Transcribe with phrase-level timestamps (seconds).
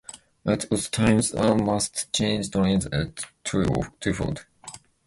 [0.47, 4.41] At other times one must change trains at Twyford.